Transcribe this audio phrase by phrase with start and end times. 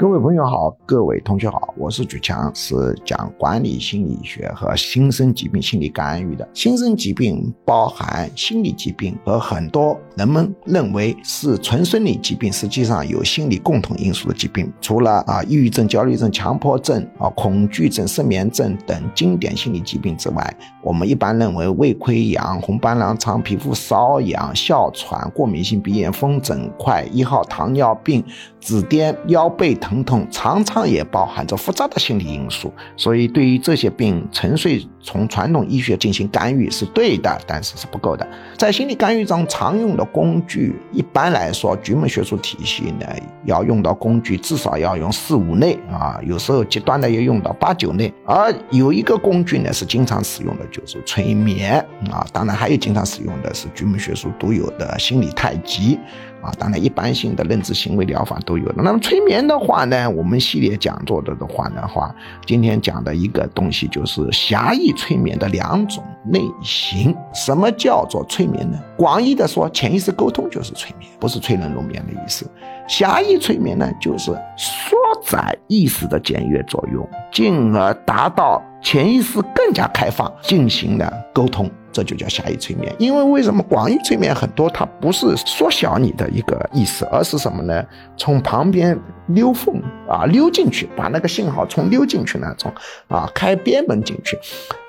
[0.00, 6.48] 各位朋友好，各位同学好，我是举强，是讲管理心理学和新生疾病心理干预的。
[6.54, 14.72] 新生疾病包含心理疾病和很多人们认为是纯生理疾病，实际上有心理共同因素的疾病。
[14.80, 28.24] 除了啊抑郁症、焦虑症、强迫症啊恐惧症、失眠症等经典心理疾病之外，我们一般认为胃溃疡、红斑狼疮、皮肤瘙痒、哮喘、过敏性鼻炎、风疹块、一号糖尿病、
[28.62, 29.89] 紫癜、腰背疼。
[29.90, 38.24] 疼痛常常也包含着复杂的心理因素，所以对于这些病，纯粹从传统医学进行干预是对的，但是是不够的。
[38.56, 43.06] 在心理干预中常用的工具，一般来说，局门学术体系呢，
[43.44, 48.14] 要用到工具至少要用四五类啊，有时候极端的要用到八九类。
[48.24, 55.98] 而有一个工具呢，是经常使用的，就是催眠啊，当然还有经常使用的是局门学术独有的心理太极。
[56.42, 58.76] 啊，当然，一般性的认知行为疗法都有的。
[58.78, 62.14] 那么催眠的话呢，我们系列讲座的的话的话，
[62.46, 67.14] 今天讲的一个东西就是狭义催眠的两种类型。
[67.32, 68.78] 什么叫做催眠呢？
[68.96, 72.48] 广义的说，潜意识沟通就是催眠，不是催人入眠的意思。
[72.86, 81.70] 狭义催眠呢，就是缩窄意识的简约作用，进而达到潜意识更加开放进行的沟通。
[81.92, 87.84] 这就叫狭义催眠，因为为什么广义催眠很多，它不是缩小你的一个意识，而是什么呢？
[88.16, 92.72] 从旁边溜缝啊，溜进去，把那个信号从溜进去那种
[93.06, 94.36] 啊，开边门进去。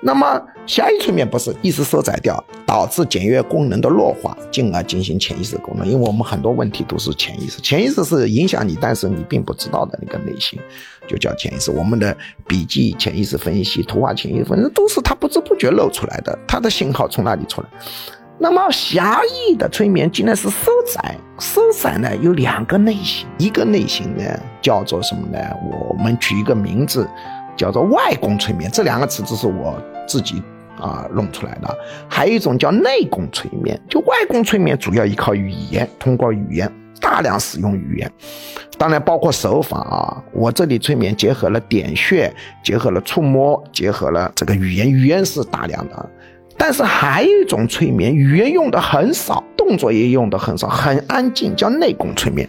[0.02, 5.88] 那么狭义催眠不是意识收窄掉，导致简约功能的弱化，进而进行潜意识功能。
[5.88, 10.60] 因为我们很多问题都是潜意识，潜意识是影响你，但是你并不知道的那个内心，
[11.08, 11.70] 就叫潜意识。
[11.70, 17.68] 我们的笔记潜意识分析、图画潜意识分析，都是他不知不觉露出来的，他的信号从哪里出来？
[18.42, 24.24] 那么狭义的催眠竟然是收窄，收窄呢有两个类型，一个类型呢
[24.60, 25.38] 叫做什么呢？
[25.72, 27.08] 我们取一个名字。
[27.58, 30.42] 叫做外功催眠，这两个词只是我自己
[30.80, 31.78] 啊弄出来的。
[32.10, 38.12] 还有一种叫内功催眠，就外功催眠主要依靠语言，通过语言大量使用语言，
[38.80, 40.24] 当然包括手法啊。
[40.32, 46.10] 我这里催眠结合了点穴，结合了触摸，结合了这个语言，语言是大量的。
[46.64, 52.48] 但是还有一种催眠，语言用的很少，动作也用的很少，很安静，叫内功催眠，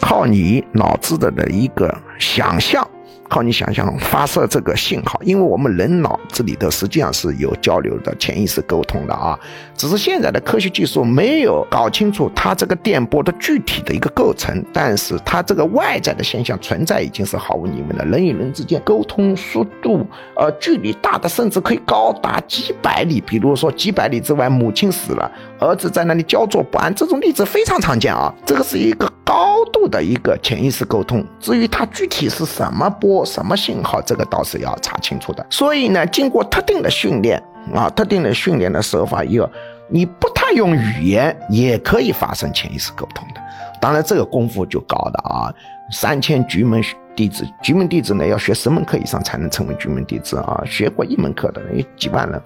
[0.00, 2.84] 靠你脑子的的一个想象。
[3.28, 9.38] 靠你想象发射这个信号，因为我们人脑子里头实际上是有交流的、潜意识沟通的啊，
[9.76, 18.04] 只是现在的科学技术没有搞清楚它这个电波的具体的一个构成，但是它这个外在的现象存在已经是毫无疑问的。
[18.04, 20.06] 人与人之间沟通速度，
[20.36, 28.32] 呃，距离大的甚至可以高达几百里，比如说几百里之外，母亲死了，儿子在那里焦灼不安，这种例子非常常见啊。
[28.44, 33.26] 这个是一个高度的一个潜意识沟通，至于它具体是什么波。
[33.26, 34.00] 什么信号？
[34.00, 35.44] 这个倒是要查清楚的。
[35.50, 37.42] 所以呢，经过特定的训练
[37.74, 39.50] 啊，特定的训练的手法以后，
[39.88, 43.40] 你不太用语言也可以发生潜意识沟通的。
[43.80, 45.52] 当然，这个功夫就高的啊，
[45.90, 46.80] 三千局门。
[47.16, 50.62] 弟子，局门弟子呢，要学十门课以上才能成为局门弟子啊！
[50.66, 52.40] 学过一门课的有几万人，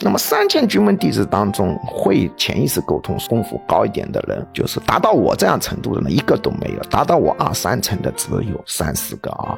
[0.00, 9.56] 那么三千局门弟子当中，会潜意识沟通功夫高一点的人，就是达到我这样程度的人，一个都没有；达到我二三层的只有三四个啊。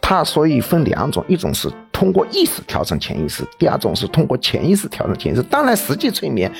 [0.00, 5.42] 他所以分两种，一种是通过意识调整潜意识，第二种是通过潜意识调整潜意识。
[5.42, 6.50] 当然，实际催眠。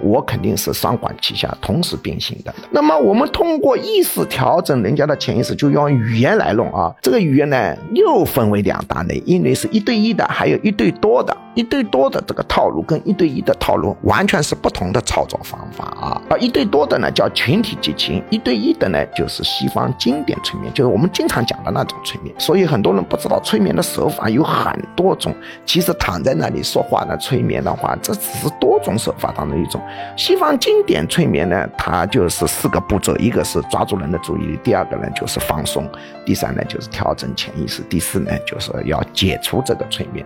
[0.00, 2.54] 我肯定是双管齐下，同时并行的。
[2.70, 6.94] 那么我们通过意识调整人家的潜意识，就用语言来弄啊。
[7.02, 11.36] 这个语言呢，又分为两大类，一类是一对一的，还有一对多的。
[11.54, 16.20] 一对多的这个套路跟一对一的套路完全是不同的操作方法啊。
[16.28, 22.34] 而一对多的呢叫群体激情，一对一的呢就是西方经典催眠，就是我们经常讲的那种催眠。
[22.40, 25.32] 所以很多人不知道催眠的手法有很多种，
[25.64, 29.80] 其实躺在那里说话呢催眠的话，这只是多种手法当中一种。
[30.16, 35.88] 西方经典催眠呢，它就是四个步骤，一个是抓住人的注意力，第二个呢就是放松，
[36.24, 40.24] 第三呢就是调整潜意识，第四呢就是要解除这个催眠，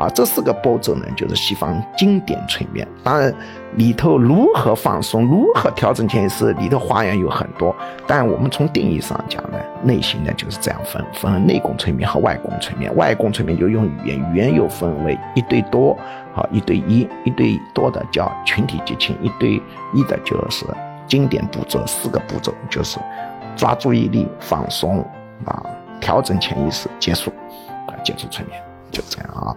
[0.00, 2.88] 啊，这四个步骤呢就是西方经典催眠。
[3.04, 3.30] 当然
[3.76, 7.76] 里头如何放松，如何调整潜意识，里头花样有很多。
[8.06, 12.90] 但我们从定义上讲呢，内心呢就是这样分，分内功催眠和外功催眠。
[12.96, 15.94] 外功催眠就用语言，语言又分为一对多。
[16.32, 19.60] 好，一对一，一对多的叫群体激情，一对
[19.92, 20.64] 一的就是
[21.06, 22.98] 经典步骤，四个步骤就是
[23.54, 25.04] 抓注意力、放松
[25.44, 25.62] 啊，
[26.00, 27.30] 调整潜意识、结束
[27.86, 28.58] 啊，结束催眠，
[28.90, 29.54] 就这样啊。